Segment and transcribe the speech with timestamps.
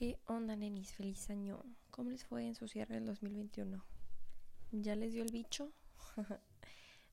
[0.00, 0.94] ¿Qué onda, nenis?
[0.94, 1.62] Feliz año.
[1.90, 3.84] ¿Cómo les fue en su cierre del 2021?
[4.72, 5.74] ¿Ya les dio el bicho?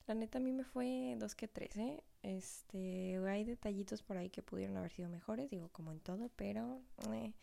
[0.07, 2.01] La neta a mí me fue dos que tres, ¿eh?
[2.23, 6.81] Este, hay detallitos por ahí que pudieron haber sido mejores, digo, como en todo, pero
[7.11, 7.33] eh,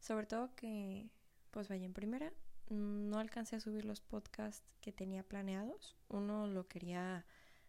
[0.00, 1.10] sobre todo que,
[1.50, 2.32] pues vaya en primera,
[2.70, 5.98] no alcancé a subir los podcasts que tenía planeados.
[6.08, 7.26] Uno lo quería,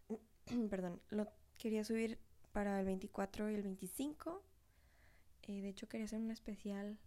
[0.69, 1.27] perdón, lo
[1.57, 2.17] quería subir
[2.53, 4.41] para el 24 y el 25.
[5.49, 6.97] Eh, de hecho, quería hacer un especial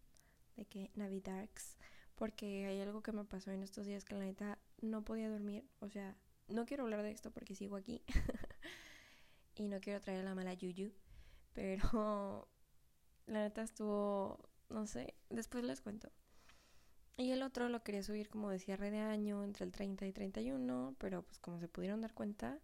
[0.56, 1.78] de que Navidarks,
[2.14, 5.64] porque hay algo que me pasó en estos días que la neta no podía dormir,
[5.80, 6.16] o sea,
[6.48, 8.02] no quiero hablar de esto porque sigo aquí
[9.56, 10.92] y no quiero traer la mala yuyu,
[11.52, 12.48] pero
[13.26, 16.10] la neta estuvo, no sé, después les cuento.
[17.16, 20.12] Y el otro lo quería subir como de cierre de año, entre el 30 y
[20.12, 22.58] 31, pero pues como se pudieron dar cuenta,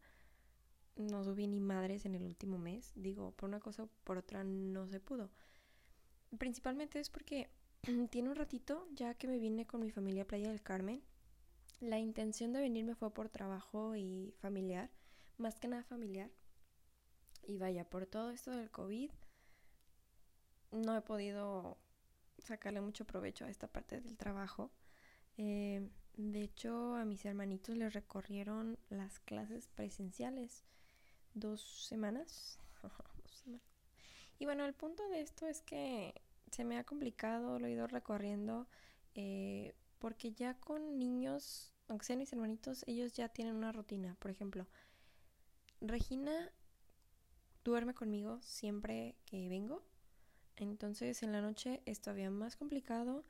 [0.97, 2.93] no subí ni madres en el último mes.
[2.97, 5.31] Digo, por una cosa o por otra no se pudo.
[6.39, 7.51] Principalmente es porque
[7.83, 11.03] tiene un ratito ya que me vine con mi familia a Playa del Carmen.
[11.81, 14.91] La intención de venirme fue por trabajo y familiar,
[15.37, 16.31] más que nada familiar.
[17.47, 19.11] Y vaya, por todo esto del COVID,
[20.73, 21.79] no he podido
[22.39, 24.71] sacarle mucho provecho a esta parte del trabajo.
[25.37, 30.65] Eh, de hecho, a mis hermanitos les recorrieron las clases presenciales
[31.35, 32.59] dos semanas.
[32.83, 33.63] dos semanas.
[34.41, 36.15] Y bueno, el punto de esto es que
[36.51, 38.69] se me ha complicado, lo he ido recorriendo,
[39.15, 44.17] eh, porque ya con niños, aunque sean mis hermanitos, ellos ya tienen una rutina.
[44.19, 44.67] Por ejemplo,
[45.81, 46.53] Regina
[47.65, 49.85] duerme conmigo siempre que vengo.
[50.57, 53.25] Entonces en la noche es todavía más complicado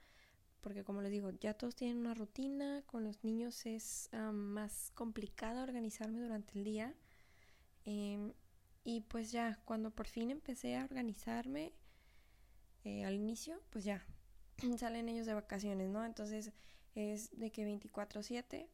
[0.61, 5.63] porque como les digo, ya todos tienen una rutina, con los niños es más complicado
[5.63, 6.95] organizarme durante el día.
[7.85, 8.33] Em,
[8.85, 11.73] y pues ya, cuando por fin empecé a organizarme,
[12.84, 14.05] eh, al inicio, pues ya
[14.79, 16.05] salen ellos de vacaciones, ¿no?
[16.05, 16.53] Entonces
[16.95, 18.69] es de que 24/7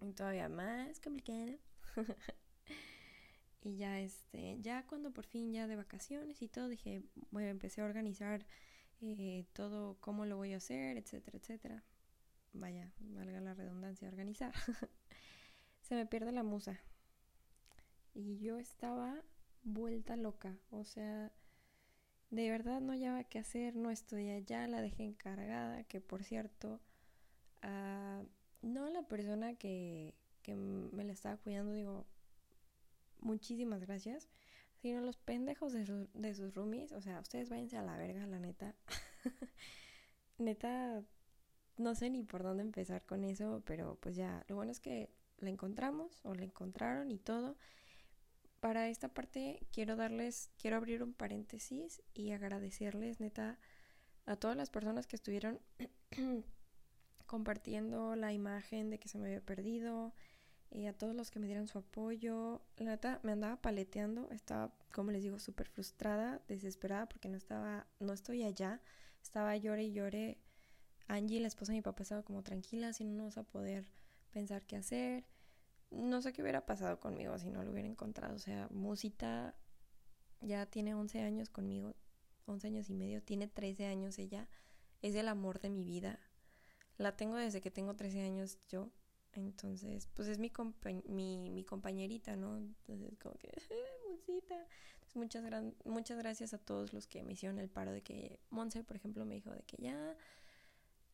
[0.00, 1.58] y todavía más complicado.
[3.62, 7.80] y ya este, ya cuando por fin ya de vacaciones y todo, dije, bueno, empecé
[7.80, 8.46] a organizar
[9.00, 11.84] eh, todo, cómo lo voy a hacer, etcétera, etcétera.
[12.52, 14.52] Vaya, valga la redundancia, organizar.
[15.82, 16.80] Se me pierde la musa.
[18.14, 19.22] Y yo estaba
[19.62, 21.32] vuelta loca, o sea,
[22.30, 26.80] de verdad no hallaba qué hacer, no estoy allá, la dejé encargada, que por cierto,
[27.62, 28.26] uh,
[28.62, 32.06] no la persona que, que me la estaba cuidando, digo,
[33.20, 34.28] muchísimas gracias,
[34.76, 38.38] sino los pendejos de, de sus roomies, o sea, ustedes váyanse a la verga, la
[38.38, 38.74] neta.
[40.38, 41.02] neta,
[41.78, 45.10] no sé ni por dónde empezar con eso, pero pues ya, lo bueno es que
[45.38, 47.56] la encontramos o la encontraron y todo
[48.60, 53.58] para esta parte quiero darles, quiero abrir un paréntesis y agradecerles neta
[54.26, 55.60] a todas las personas que estuvieron
[57.26, 60.14] compartiendo la imagen de que se me había perdido,
[60.70, 62.62] y a todos los que me dieron su apoyo.
[62.76, 67.86] La neta me andaba paleteando, estaba, como les digo, súper frustrada, desesperada porque no estaba,
[68.00, 68.80] no estoy allá,
[69.22, 70.38] estaba llore y llore.
[71.06, 73.86] Angie, la esposa de mi papá, estaba como tranquila, si no nos a poder
[74.30, 75.24] pensar qué hacer
[75.90, 78.34] no sé qué hubiera pasado conmigo si no lo hubiera encontrado.
[78.34, 79.54] O sea, Musita
[80.40, 81.94] ya tiene 11 años conmigo,
[82.46, 84.48] 11 años y medio, tiene 13 años ella,
[85.02, 86.20] es el amor de mi vida.
[86.96, 88.90] La tengo desde que tengo 13 años yo.
[89.32, 90.50] Entonces, pues es mi,
[91.06, 92.56] mi, mi compañerita, ¿no?
[92.56, 93.52] Entonces, como que,
[94.10, 94.66] Musita.
[95.14, 98.82] muchas, gran muchas gracias a todos los que me hicieron el paro de que Monse,
[98.82, 100.16] por ejemplo, me dijo de que ya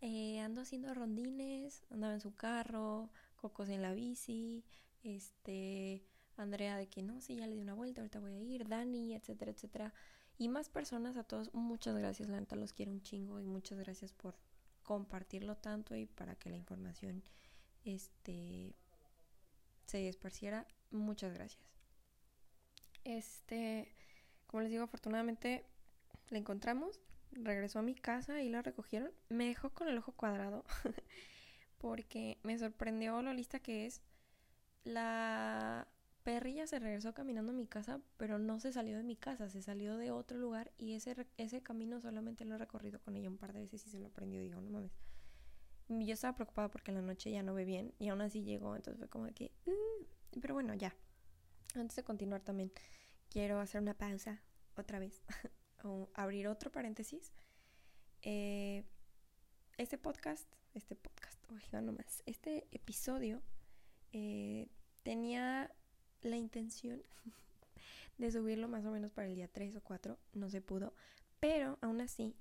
[0.00, 3.10] eh, ando haciendo rondines, andaba en su carro,
[3.44, 4.64] Cocos en la bici,
[5.02, 6.02] este,
[6.38, 9.14] Andrea de que no, sí, ya le di una vuelta, ahorita voy a ir, Dani,
[9.14, 9.92] etcétera, etcétera.
[10.38, 13.78] Y más personas, a todos, muchas gracias, la neta los quiero un chingo y muchas
[13.78, 14.38] gracias por
[14.82, 17.22] compartirlo tanto y para que la información
[17.84, 18.74] este
[19.88, 20.66] se esparciera.
[20.90, 21.70] Muchas gracias.
[23.04, 23.94] Este,
[24.46, 25.66] como les digo, afortunadamente
[26.30, 26.98] la encontramos,
[27.32, 29.12] regresó a mi casa y la recogieron.
[29.28, 30.64] Me dejó con el ojo cuadrado.
[31.84, 34.00] porque me sorprendió lo lista que es.
[34.84, 35.86] La
[36.22, 39.60] perrilla se regresó caminando a mi casa, pero no se salió de mi casa, se
[39.60, 43.36] salió de otro lugar y ese, ese camino solamente lo he recorrido con ella un
[43.36, 44.40] par de veces y se lo aprendió.
[44.40, 44.92] Digo, no mames.
[45.90, 48.74] Yo estaba preocupada porque en la noche ya no ve bien y aún así llegó,
[48.76, 49.52] entonces fue como que...
[49.66, 50.96] Uh", pero bueno, ya.
[51.74, 52.72] Antes de continuar también,
[53.28, 54.40] quiero hacer una pausa
[54.74, 55.22] otra vez,
[55.84, 57.30] o abrir otro paréntesis.
[58.22, 58.84] Eh,
[59.76, 63.40] este podcast, este podcast, oiga nomás, este episodio
[64.12, 64.68] eh,
[65.02, 65.70] tenía
[66.22, 67.02] la intención
[68.18, 70.94] de subirlo más o menos para el día 3 o 4, no se pudo,
[71.40, 72.34] pero aún así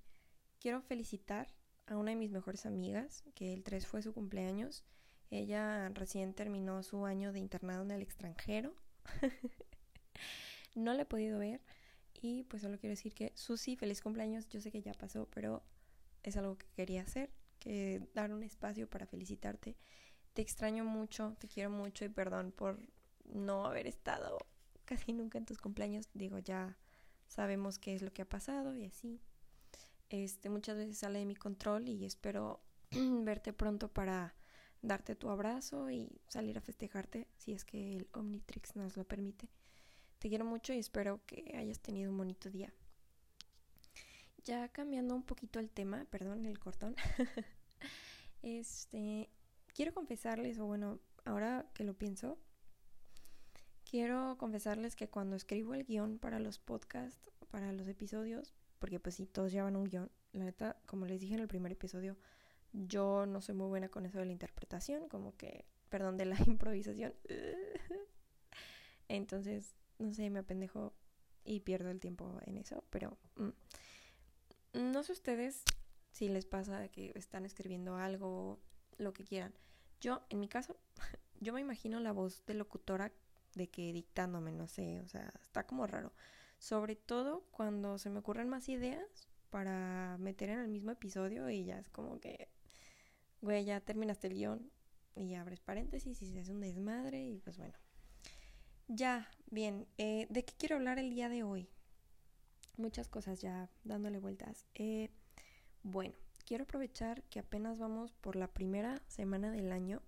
[0.59, 1.47] quiero felicitar
[1.87, 4.83] a una de mis mejores amigas, que el 3 fue su cumpleaños.
[5.29, 8.73] Ella recién terminó su año de internado en el extranjero.
[10.75, 11.61] no la he podido ver.
[12.21, 14.47] Y pues solo quiero decir que Susi, feliz cumpleaños.
[14.47, 15.63] Yo sé que ya pasó, pero
[16.23, 17.29] es algo que quería hacer,
[17.63, 19.77] que dar un espacio para felicitarte.
[20.33, 22.77] Te extraño mucho, te quiero mucho y perdón por
[23.23, 24.37] no haber estado
[24.85, 26.09] casi nunca en tus cumpleaños.
[26.13, 26.77] Digo, ya
[27.27, 29.21] sabemos qué es lo que ha pasado y así.
[30.09, 32.59] Este, muchas veces sale de mi control y espero
[32.91, 34.35] verte pronto para
[34.81, 39.47] darte tu abrazo y salir a festejarte si es que el Omnitrix nos lo permite.
[40.19, 42.73] Te quiero mucho y espero que hayas tenido un bonito día.
[44.45, 46.95] Ya cambiando un poquito el tema, perdón, el cortón.
[48.41, 49.29] este,
[49.73, 52.37] quiero confesarles, o bueno, ahora que lo pienso,
[53.89, 59.15] quiero confesarles que cuando escribo el guion para los podcasts, para los episodios, porque pues
[59.15, 62.17] sí, todos llevan un guion, la neta, como les dije en el primer episodio,
[62.73, 66.35] yo no soy muy buena con eso de la interpretación, como que, perdón, de la
[66.47, 67.13] improvisación.
[69.07, 70.93] Entonces, no sé, me apendejo
[71.45, 73.49] y pierdo el tiempo en eso, pero mm,
[74.73, 75.63] no sé ustedes
[76.11, 78.59] si les pasa que están escribiendo algo,
[78.97, 79.53] lo que quieran.
[79.99, 80.77] Yo, en mi caso,
[81.39, 83.11] yo me imagino la voz de locutora
[83.55, 86.13] de que dictándome, no sé, o sea, está como raro.
[86.57, 91.65] Sobre todo cuando se me ocurren más ideas para meter en el mismo episodio y
[91.65, 92.49] ya es como que,
[93.41, 94.71] güey, ya terminaste el guion
[95.15, 97.75] y abres paréntesis y se hace un desmadre y pues bueno.
[98.87, 101.69] Ya, bien, eh, ¿de qué quiero hablar el día de hoy?
[102.77, 104.65] Muchas cosas ya dándole vueltas.
[104.75, 105.09] Eh,
[105.83, 106.15] bueno,
[106.45, 110.01] quiero aprovechar que apenas vamos por la primera semana del año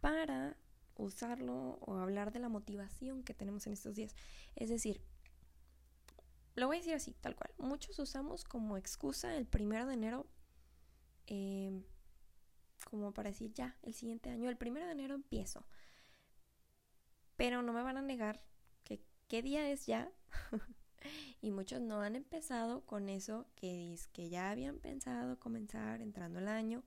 [0.00, 0.56] para
[0.96, 4.14] usarlo o hablar de la motivación que tenemos en estos días.
[4.54, 5.00] Es decir,
[6.54, 7.52] lo voy a decir así, tal cual.
[7.58, 10.26] Muchos usamos como excusa el primero de enero
[11.26, 11.82] eh,
[12.90, 15.66] como para decir ya, el siguiente año, el primero de enero empiezo.
[17.36, 18.42] Pero no me van a negar
[18.84, 20.10] que qué día es ya
[21.40, 26.48] y muchos no han empezado con eso que, que ya habían pensado comenzar entrando el
[26.48, 26.82] año,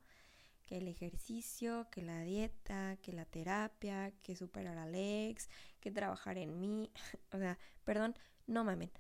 [0.66, 6.38] que el ejercicio, que la dieta, que la terapia, que superar al ex, que trabajar
[6.38, 6.92] en mí.
[7.32, 8.16] o sea, perdón,
[8.48, 8.92] no mamen.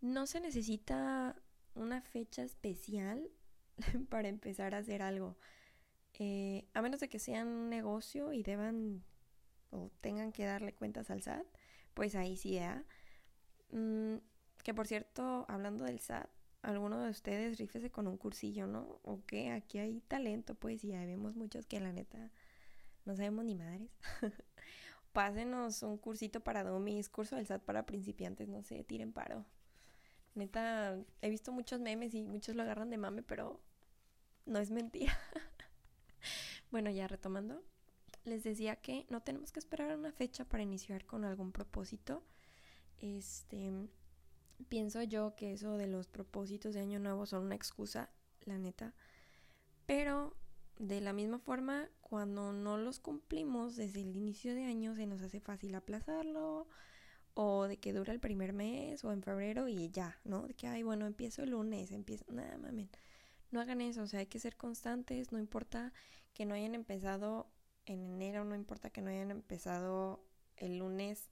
[0.00, 1.36] No se necesita
[1.74, 3.30] una fecha especial
[4.08, 5.36] para empezar a hacer algo.
[6.18, 9.02] Eh, a menos de que sean un negocio y deban
[9.70, 11.44] o tengan que darle cuentas al SAT,
[11.94, 12.82] pues ahí sí, ¿eh?
[14.64, 16.28] Que por cierto, hablando del SAT,
[16.62, 18.98] alguno de ustedes rífese con un cursillo, ¿no?
[19.02, 22.32] O que aquí hay talento, pues, y ya vemos muchos que la neta
[23.04, 23.90] no sabemos ni madres.
[25.12, 29.44] Pásenos un cursito para domis, curso del SAT para principiantes, no sé, tiren paro.
[30.34, 33.60] Neta, he visto muchos memes y muchos lo agarran de mame, pero
[34.46, 35.16] no es mentira.
[36.70, 37.62] bueno, ya retomando,
[38.24, 42.24] les decía que no tenemos que esperar una fecha para iniciar con algún propósito.
[42.98, 43.70] Este,
[44.68, 48.10] Pienso yo que eso de los propósitos de año nuevo son una excusa,
[48.44, 48.94] la neta.
[49.86, 50.34] Pero
[50.78, 55.22] de la misma forma, cuando no los cumplimos desde el inicio de año, se nos
[55.22, 56.66] hace fácil aplazarlo
[57.34, 60.46] o de que dura el primer mes o en febrero y ya, ¿no?
[60.46, 62.88] De que, ay, bueno, empiezo el lunes, empiezo, nada, mamen.
[63.50, 65.92] No hagan eso, o sea, hay que ser constantes, no importa
[66.32, 67.48] que no hayan empezado
[67.86, 70.24] en enero, no importa que no hayan empezado
[70.56, 71.28] el lunes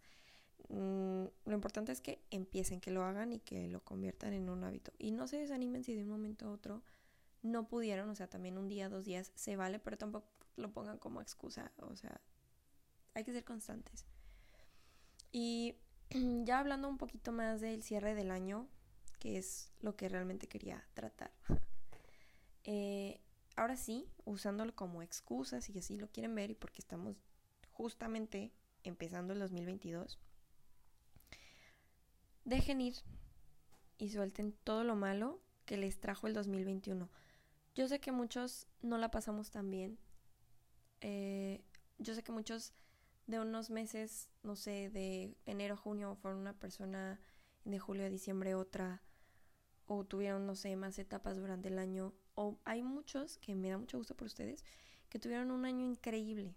[0.72, 4.64] Mm, lo importante es que empiecen, que lo hagan y que lo conviertan en un
[4.64, 4.90] hábito.
[4.98, 6.82] Y no se desanimen si de un momento a otro
[7.42, 10.26] no pudieron, o sea, también un día, dos días se vale, pero tampoco
[10.56, 12.20] lo pongan como excusa, o sea,
[13.14, 14.06] hay que ser constantes.
[15.30, 15.76] Y
[16.44, 18.66] ya hablando un poquito más del cierre del año,
[19.18, 21.32] que es lo que realmente quería tratar.
[22.64, 23.20] Eh,
[23.56, 27.16] ahora sí, usándolo como excusa, si así lo quieren ver y porque estamos
[27.72, 28.52] justamente
[28.84, 30.20] empezando el 2022
[32.44, 32.96] Dejen ir
[33.98, 37.08] y suelten todo lo malo que les trajo el 2021.
[37.74, 39.98] Yo sé que muchos no la pasamos tan bien.
[41.00, 41.62] Eh,
[41.98, 42.72] yo sé que muchos
[43.26, 47.20] de unos meses, no sé, de enero a junio fueron una persona,
[47.64, 49.02] de julio a diciembre otra,
[49.86, 52.12] o tuvieron, no sé, más etapas durante el año.
[52.34, 54.64] O hay muchos, que me da mucho gusto por ustedes,
[55.08, 56.56] que tuvieron un año increíble,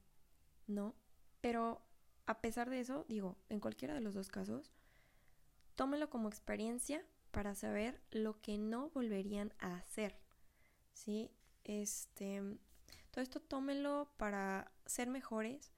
[0.67, 0.95] ¿no?
[1.41, 1.81] Pero
[2.25, 4.71] a pesar de eso, digo, en cualquiera de los dos casos,
[5.75, 10.19] tómelo como experiencia para saber lo que no volverían a hacer.
[10.93, 11.31] ¿Sí?
[11.63, 12.41] Este,
[13.11, 15.71] todo esto tómelo para ser mejores,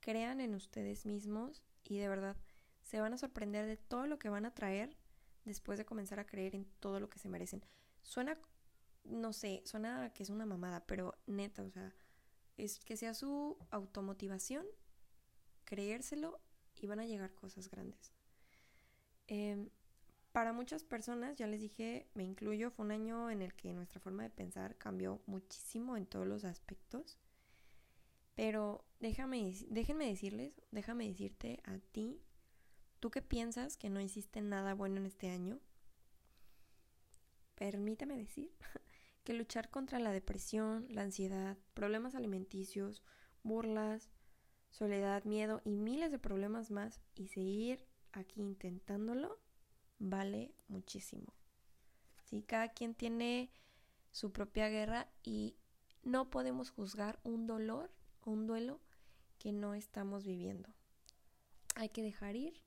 [0.00, 2.36] crean en ustedes mismos y de verdad
[2.82, 4.96] se van a sorprender de todo lo que van a traer
[5.44, 7.64] después de comenzar a creer en todo lo que se merecen.
[8.02, 8.38] Suena
[9.04, 11.94] no sé, suena que es una mamada, pero neta, o sea,
[12.56, 14.66] es que sea su automotivación,
[15.64, 16.40] creérselo
[16.76, 18.12] y van a llegar cosas grandes.
[19.30, 19.70] Em,
[20.32, 24.00] para muchas personas, ya les dije, me incluyo, fue un año en el que nuestra
[24.00, 27.16] forma de pensar cambió muchísimo en todos los aspectos.
[28.34, 32.20] Pero déjame, déjenme decirles, déjame decirte a ti,
[32.98, 35.60] tú que piensas que no hiciste nada bueno en este año,
[37.54, 38.50] permíteme decir
[39.22, 43.04] que luchar contra la depresión, la ansiedad, problemas alimenticios,
[43.44, 44.10] burlas,
[44.70, 49.38] soledad, miedo y miles de problemas más y seguir aquí intentándolo
[49.98, 51.32] vale muchísimo.
[52.24, 52.42] ¿Sí?
[52.42, 53.50] Cada quien tiene
[54.10, 55.56] su propia guerra y
[56.02, 57.90] no podemos juzgar un dolor
[58.22, 58.80] o un duelo
[59.38, 60.68] que no estamos viviendo.
[61.74, 62.62] Hay que dejar ir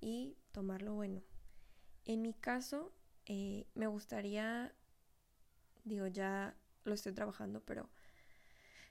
[0.00, 1.22] y tomar lo bueno.
[2.04, 2.92] En mi caso,
[3.26, 4.74] eh, me gustaría,
[5.84, 7.88] digo, ya lo estoy trabajando, pero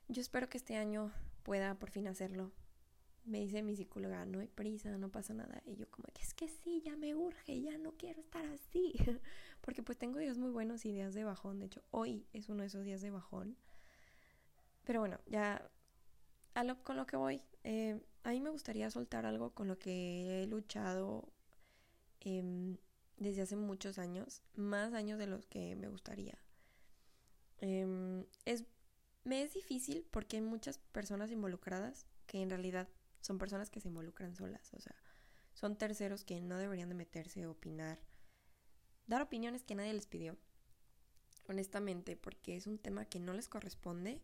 [0.08, 1.12] yo espero que este año
[1.44, 2.52] pueda por fin hacerlo
[3.26, 5.62] me dice mi psicóloga, no hay prisa, no pasa nada.
[5.66, 8.94] Y yo como que es que sí, ya me urge, ya no quiero estar así.
[9.62, 11.60] Porque pues tengo días muy buenos y días de bajón.
[11.60, 13.58] De hecho, hoy es uno de esos días de bajón.
[14.84, 15.70] Pero bueno, ya
[16.56, 17.42] a lo, con lo que voy.
[17.64, 21.30] Eh, a mí me gustaría soltar algo con lo que he luchado
[22.22, 22.78] em,
[23.18, 24.42] desde hace muchos años.
[24.56, 26.38] Más años de los que me gustaría.
[27.60, 28.64] Em, es,
[29.24, 32.88] me es difícil porque hay muchas personas involucradas que en realidad
[33.22, 34.96] son personas que se involucran solas, o sea,
[35.54, 38.00] son terceros que no deberían de meterse, opinar,
[39.08, 40.38] dar opiniones que nadie les pidió,
[41.48, 44.22] honestamente, porque es un tema que no les corresponde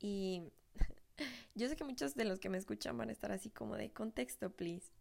[0.00, 0.52] y
[1.54, 3.92] yo sé que muchos de los que me escuchan van a estar así como de
[3.92, 4.92] contexto, please.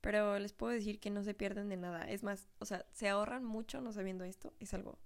[0.00, 2.04] Pero les puedo decir que no se pierden de nada.
[2.10, 4.52] Es más, o sea, se ahorran mucho no sabiendo esto.
[4.60, 4.98] Es algo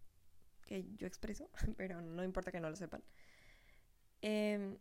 [0.66, 3.02] que yo expreso, pero no importa que no lo sepan.
[4.22, 4.76] Eh,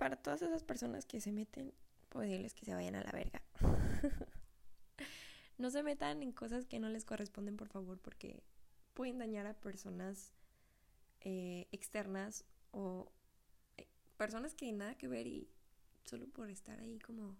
[0.00, 1.74] para todas esas personas que se meten,
[2.08, 3.42] puedo decirles que se vayan a la verga.
[5.58, 8.42] no se metan en cosas que no les corresponden, por favor, porque
[8.94, 10.32] pueden dañar a personas
[11.20, 13.12] eh, externas o
[13.76, 15.50] eh, personas que nada que ver y
[16.06, 17.36] solo por estar ahí como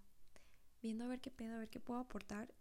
[0.82, 2.52] viendo a ver qué pedo, a ver qué puedo aportar.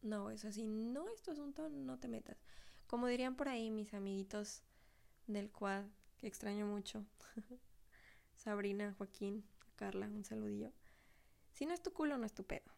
[0.00, 2.38] No, es así, no es tu asunto, no te metas.
[2.86, 4.62] Como dirían por ahí mis amiguitos
[5.26, 5.84] del quad,
[6.16, 7.04] que extraño mucho.
[8.36, 9.44] Sabrina, Joaquín,
[9.76, 10.72] Carla, un saludillo.
[11.52, 12.70] Si no es tu culo, no es tu pedo.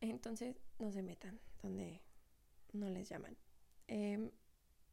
[0.00, 2.00] Entonces, no se metan donde
[2.72, 3.36] no les llaman.
[3.88, 4.30] Em,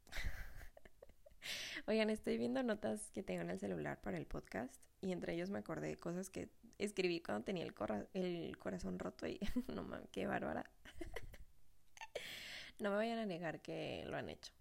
[1.86, 5.50] oigan, estoy viendo notas que tengo en el celular para el podcast y entre ellos
[5.50, 7.74] me acordé de cosas que escribí cuando tenía el,
[8.14, 9.40] el corazón roto y
[9.74, 10.70] no mames, qué bárbara.
[12.78, 14.52] no me vayan a negar que lo han hecho.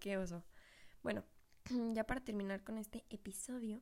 [0.00, 0.44] Qué oso.
[1.02, 1.24] Bueno,
[1.94, 3.80] ya para terminar con este episodio,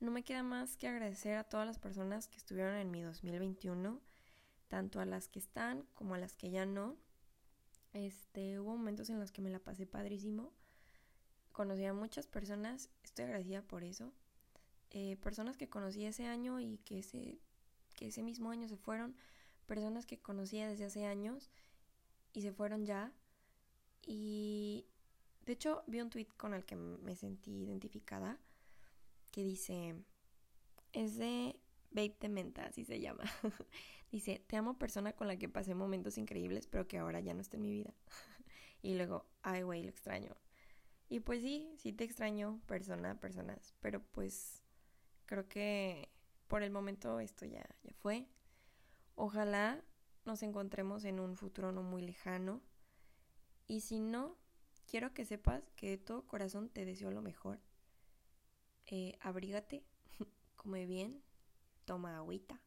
[0.00, 4.00] no me queda más que agradecer a todas las personas que estuvieron en mi 2021,
[4.68, 6.96] tanto a las que están como a las que ya no.
[7.92, 10.52] Este, hubo momentos en los que me la pasé padrísimo.
[11.52, 14.12] Conocí a muchas personas, estoy agradecida por eso.
[14.90, 17.38] Eh, personas que conocí ese año y que ese,
[17.94, 19.14] que ese mismo año se fueron.
[19.66, 21.50] Personas que conocía desde hace años
[22.32, 23.12] y se fueron ya.
[24.04, 24.86] Y
[25.44, 28.38] de hecho vi un tweet con el que me sentí identificada
[29.30, 29.94] que dice,
[30.92, 31.58] es de
[31.90, 33.24] Babe de Menta, así se llama.
[34.12, 37.40] dice, te amo persona con la que pasé momentos increíbles, pero que ahora ya no
[37.40, 37.94] está en mi vida.
[38.82, 40.36] y luego, ay, güey, lo extraño.
[41.08, 44.62] Y pues sí, sí te extraño, persona, personas, pero pues
[45.26, 46.10] creo que
[46.46, 48.28] por el momento esto ya, ya fue.
[49.14, 49.82] Ojalá
[50.24, 52.62] nos encontremos en un futuro no muy lejano.
[53.66, 54.36] Y si no,
[54.92, 57.58] quiero que sepas que de todo corazón te deseo lo mejor
[58.88, 59.82] eh, abrígate,
[60.56, 61.22] come bien,
[61.86, 62.60] toma agüita,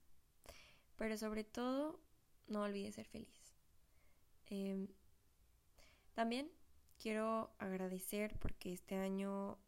[0.96, 2.00] pero sobre todo
[2.48, 3.54] no olvides ser feliz.
[4.48, 4.88] Em,
[6.16, 6.50] también
[6.98, 9.60] quiero agradecer porque este año,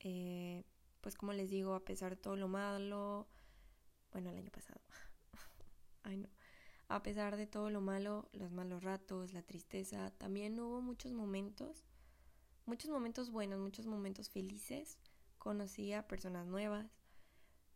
[0.00, 0.64] eh,
[1.02, 3.28] pues como les digo, a pesar de todo lo malo,
[4.10, 4.80] bueno, el año pasado,
[6.02, 6.28] ay no,
[6.88, 11.84] a pesar de todo lo malo, los malos ratos, la tristeza, también hubo muchos momentos,
[12.66, 14.98] muchos momentos buenos, muchos momentos felices
[15.38, 16.86] conocí a personas nuevas,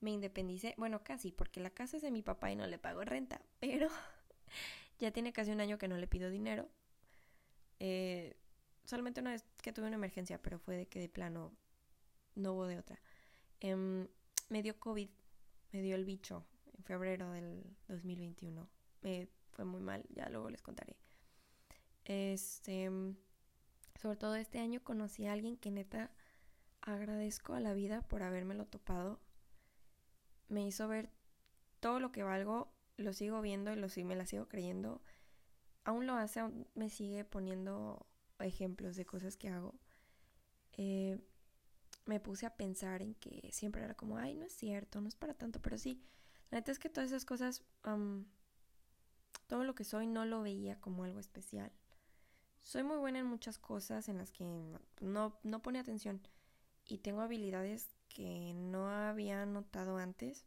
[0.00, 3.04] me independicé, bueno, casi, porque la casa es de mi papá y no le pago
[3.04, 3.88] renta, pero
[4.98, 6.68] ya tiene casi un año que no le pido dinero.
[7.80, 8.36] Eh,
[8.84, 11.52] solamente una vez que tuve una emergencia, pero fue de que de plano
[12.34, 13.00] no hubo de otra.
[13.60, 14.06] Em,
[14.48, 15.08] me dio COVID,
[15.72, 16.44] me dio el bicho
[16.76, 18.68] en febrero del 2021.
[19.02, 20.96] Me fue muy mal, ya luego les contaré.
[22.04, 22.90] Este,
[24.00, 26.10] Sobre todo este año conocí a alguien que neta
[26.80, 29.20] agradezco a la vida por habérmelo topado.
[30.48, 31.10] Me hizo ver
[31.80, 35.02] todo lo que valgo, lo sigo viendo y lo, me la sigo creyendo.
[35.84, 38.06] Aún lo hace, aún me sigue poniendo
[38.38, 39.74] ejemplos de cosas que hago.
[40.76, 41.18] Eh,
[42.06, 45.16] me puse a pensar en que siempre era como, ay, no es cierto, no es
[45.16, 46.02] para tanto, pero sí,
[46.50, 47.64] la neta es que todas esas cosas,
[49.46, 51.72] todo lo que soy no lo veía como algo especial.
[52.64, 54.44] Soy muy buena en muchas cosas en las que
[55.00, 56.26] no, no pone atención
[56.86, 60.46] y tengo habilidades que no había notado antes.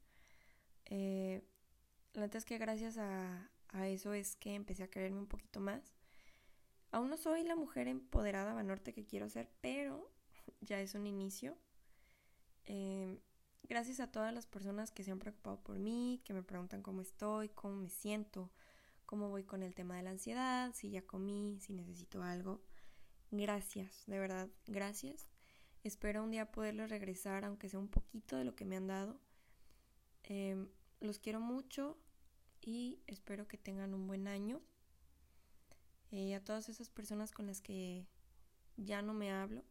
[0.86, 1.44] Eh,
[2.14, 5.60] la neta es que gracias a, a eso es que empecé a quererme un poquito
[5.60, 5.94] más.
[6.92, 10.12] Aún no soy la mujer empoderada Banorte que quiero ser, pero
[10.62, 11.56] ya es un inicio.
[12.66, 13.20] Em,
[13.70, 17.02] gracias a todas las personas que se han preocupado por mí, que me preguntan cómo
[17.02, 18.50] estoy, cómo me siento,
[19.08, 22.62] cómo voy con el tema de la ansiedad, si ya comí, si necesito algo.
[23.32, 25.28] Gracias, de verdad, gracias.
[25.84, 29.20] Espero un día poderles regresar, aunque sea un poquito de lo que me han dado.
[30.26, 30.68] Em,
[31.00, 31.98] los quiero mucho
[32.62, 34.62] y espero que tengan un buen año.
[36.12, 38.06] Eh, a todas esas personas con las que
[38.76, 39.64] ya no me hablo,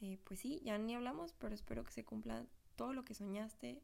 [0.00, 2.44] eh, pues sí, ya ni hablamos, pero espero que se cumpla
[2.76, 3.82] todo lo que soñaste,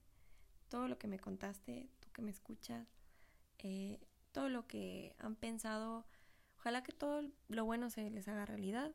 [0.68, 2.88] todo lo que me contaste, tú que me escuchas,
[3.58, 4.00] eh,
[4.34, 6.04] todo lo que han pensado.
[6.58, 8.92] Ojalá que todo lo bueno se les haga realidad.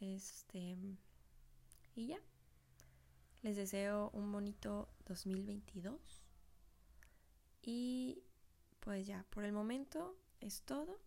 [0.00, 0.76] Este.
[1.94, 2.18] Y ya.
[3.42, 6.24] Les deseo un bonito 2022.
[7.62, 8.24] Y
[8.80, 11.00] pues ya, por el momento es todo.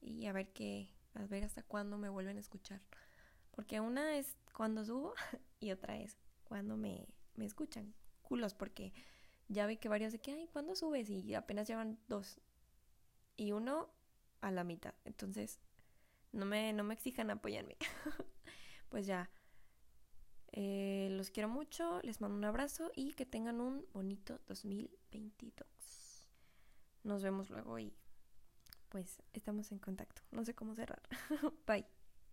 [0.00, 2.82] Y a ver qué, a ver hasta cuándo me vuelven a escuchar.
[3.52, 5.14] Porque una es cuando subo
[5.60, 7.94] y otra es cuando me, me escuchan.
[8.20, 8.92] Culos, porque
[9.48, 11.08] ya vi que varios de que, ay, ¿cuándo subes?
[11.10, 12.40] Y apenas llevan dos.
[13.36, 13.88] Y uno
[14.40, 14.94] a la mitad.
[15.04, 15.58] Entonces,
[16.32, 17.76] no me, no me exijan apoyarme.
[18.88, 19.30] pues ya.
[20.52, 25.68] Eh, los quiero mucho, les mando un abrazo y que tengan un bonito 2022.
[27.04, 27.94] Nos vemos luego y
[28.88, 30.22] pues estamos en contacto.
[30.30, 31.02] No sé cómo cerrar.
[31.66, 31.97] Bye.